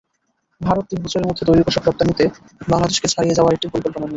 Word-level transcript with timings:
ভারত 0.61 0.83
তিন 0.89 0.99
বছরের 1.03 1.27
মধ্যে 1.27 1.43
তৈরি 1.45 1.61
পোশাক 1.63 1.83
রপ্তানিতে 1.85 2.23
বাংলাদেশকে 2.67 3.07
ছাড়িয়ে 3.07 3.37
যাওয়ার 3.37 3.55
একটি 3.55 3.67
পরিকল্পনা 3.67 3.99
নিয়েছে। 3.99 4.09